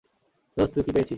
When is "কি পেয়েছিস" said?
0.85-1.09